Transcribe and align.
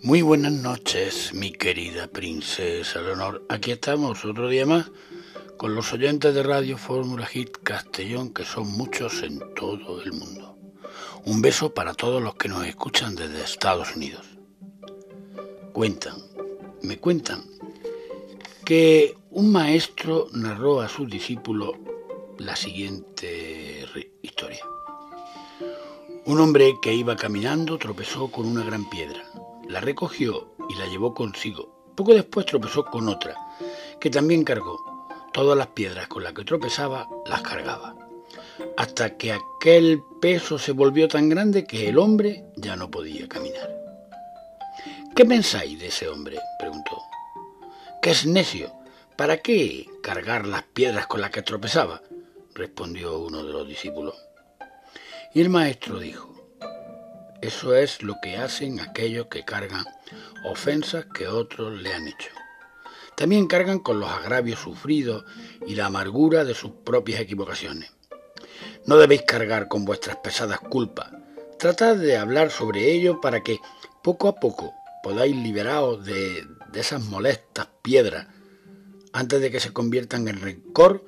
Muy 0.00 0.22
buenas 0.22 0.52
noches, 0.52 1.34
mi 1.34 1.50
querida 1.50 2.06
princesa 2.06 3.02
Leonor. 3.02 3.44
Aquí 3.48 3.72
estamos 3.72 4.24
otro 4.24 4.48
día 4.48 4.64
más 4.64 4.92
con 5.56 5.74
los 5.74 5.92
oyentes 5.92 6.32
de 6.32 6.44
Radio 6.44 6.78
Fórmula 6.78 7.26
Hit 7.26 7.50
Castellón, 7.64 8.32
que 8.32 8.44
son 8.44 8.68
muchos 8.68 9.24
en 9.24 9.40
todo 9.56 10.00
el 10.00 10.12
mundo. 10.12 10.56
Un 11.24 11.42
beso 11.42 11.74
para 11.74 11.94
todos 11.94 12.22
los 12.22 12.36
que 12.36 12.48
nos 12.48 12.64
escuchan 12.64 13.16
desde 13.16 13.42
Estados 13.42 13.96
Unidos. 13.96 14.24
Cuentan, 15.72 16.14
me 16.82 16.98
cuentan, 16.98 17.42
que 18.64 19.16
un 19.32 19.50
maestro 19.50 20.28
narró 20.32 20.80
a 20.80 20.88
sus 20.88 21.10
discípulos 21.10 21.72
la 22.38 22.54
siguiente 22.54 23.84
historia. 24.22 24.64
Un 26.24 26.38
hombre 26.38 26.76
que 26.80 26.94
iba 26.94 27.16
caminando 27.16 27.78
tropezó 27.78 28.30
con 28.30 28.46
una 28.46 28.62
gran 28.62 28.88
piedra 28.88 29.24
la 29.68 29.80
recogió 29.80 30.54
y 30.68 30.74
la 30.74 30.86
llevó 30.86 31.14
consigo. 31.14 31.92
Poco 31.94 32.14
después 32.14 32.46
tropezó 32.46 32.84
con 32.84 33.08
otra, 33.08 33.34
que 34.00 34.10
también 34.10 34.44
cargó. 34.44 34.78
Todas 35.32 35.56
las 35.56 35.68
piedras 35.68 36.08
con 36.08 36.24
las 36.24 36.32
que 36.32 36.44
tropezaba 36.44 37.06
las 37.26 37.42
cargaba, 37.42 37.94
hasta 38.76 39.16
que 39.16 39.32
aquel 39.32 40.02
peso 40.20 40.58
se 40.58 40.72
volvió 40.72 41.06
tan 41.06 41.28
grande 41.28 41.64
que 41.64 41.88
el 41.88 41.98
hombre 41.98 42.44
ya 42.56 42.76
no 42.76 42.90
podía 42.90 43.28
caminar. 43.28 43.78
¿Qué 45.14 45.24
pensáis 45.24 45.78
de 45.78 45.88
ese 45.88 46.08
hombre? 46.08 46.38
preguntó. 46.58 47.02
Que 48.00 48.10
es 48.10 48.26
necio. 48.26 48.72
¿Para 49.16 49.38
qué 49.38 49.86
cargar 50.02 50.46
las 50.46 50.62
piedras 50.62 51.06
con 51.06 51.20
las 51.20 51.30
que 51.30 51.42
tropezaba? 51.42 52.02
respondió 52.54 53.18
uno 53.18 53.44
de 53.44 53.52
los 53.52 53.66
discípulos. 53.66 54.14
Y 55.34 55.40
el 55.40 55.50
maestro 55.50 55.98
dijo, 55.98 56.27
eso 57.40 57.76
es 57.76 58.02
lo 58.02 58.16
que 58.20 58.36
hacen 58.36 58.80
aquellos 58.80 59.26
que 59.26 59.44
cargan 59.44 59.84
ofensas 60.44 61.06
que 61.14 61.28
otros 61.28 61.80
le 61.80 61.94
han 61.94 62.08
hecho. 62.08 62.30
También 63.16 63.46
cargan 63.46 63.78
con 63.78 64.00
los 64.00 64.10
agravios 64.10 64.60
sufridos 64.60 65.24
y 65.66 65.74
la 65.74 65.86
amargura 65.86 66.44
de 66.44 66.54
sus 66.54 66.70
propias 66.84 67.20
equivocaciones. 67.20 67.92
No 68.86 68.96
debéis 68.96 69.22
cargar 69.22 69.68
con 69.68 69.84
vuestras 69.84 70.16
pesadas 70.16 70.60
culpas. 70.60 71.10
Tratad 71.58 71.96
de 71.96 72.16
hablar 72.16 72.50
sobre 72.50 72.92
ello 72.92 73.20
para 73.20 73.42
que 73.42 73.58
poco 74.02 74.28
a 74.28 74.36
poco 74.36 74.72
podáis 75.02 75.36
liberaros 75.36 76.04
de, 76.04 76.44
de 76.72 76.80
esas 76.80 77.02
molestas 77.04 77.68
piedras 77.82 78.26
antes 79.12 79.40
de 79.40 79.50
que 79.50 79.60
se 79.60 79.72
conviertan 79.72 80.26
en 80.28 80.40
rencor 80.40 81.04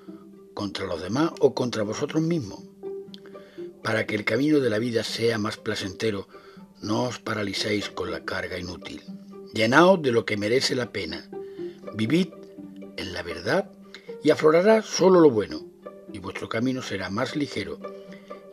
contra 0.54 0.86
los 0.86 1.00
demás 1.00 1.32
o 1.40 1.54
contra 1.54 1.82
vosotros 1.82 2.22
mismos. 2.22 2.69
Para 3.82 4.06
que 4.06 4.14
el 4.14 4.24
camino 4.24 4.60
de 4.60 4.70
la 4.70 4.78
vida 4.78 5.04
sea 5.04 5.38
más 5.38 5.56
placentero, 5.56 6.28
no 6.82 7.04
os 7.04 7.18
paralicéis 7.18 7.90
con 7.90 8.10
la 8.10 8.24
carga 8.24 8.58
inútil. 8.58 9.02
Llenaos 9.52 10.00
de 10.02 10.12
lo 10.12 10.24
que 10.24 10.36
merece 10.36 10.74
la 10.74 10.92
pena. 10.92 11.28
Vivid 11.94 12.28
en 12.96 13.12
la 13.12 13.22
verdad 13.22 13.70
y 14.22 14.30
aflorará 14.30 14.82
solo 14.82 15.20
lo 15.20 15.30
bueno, 15.30 15.64
y 16.12 16.18
vuestro 16.18 16.48
camino 16.48 16.82
será 16.82 17.10
más 17.10 17.36
ligero 17.36 17.78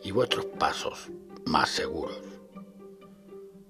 y 0.04 0.12
vuestros 0.12 0.46
pasos 0.46 1.10
más 1.46 1.70
seguros. 1.70 2.18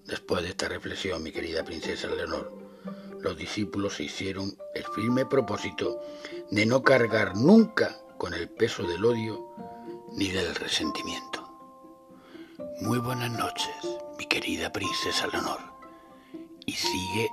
Después 0.06 0.44
de 0.44 0.50
esta 0.50 0.70
reflexión, 0.70 1.22
mi 1.22 1.32
querida 1.32 1.66
princesa 1.66 2.08
Leonor, 2.08 2.52
los 3.22 3.38
discípulos 3.38 3.96
se 3.96 4.04
hicieron 4.04 4.58
el 4.74 4.84
firme 4.96 5.26
propósito 5.26 6.00
de 6.50 6.66
no 6.66 6.82
cargar 6.84 7.36
nunca 7.36 8.00
con 8.18 8.34
el 8.34 8.48
peso 8.48 8.84
del 8.84 9.04
odio 9.04 9.48
ni 10.14 10.30
del 10.30 10.56
resentimiento. 10.56 11.47
Muy 12.82 12.98
buenas 12.98 13.32
noches, 13.32 13.76
mi 14.18 14.26
querida 14.26 14.72
princesa 14.72 15.28
Leonor. 15.28 15.60
Y 16.66 16.72
sigue. 16.74 17.30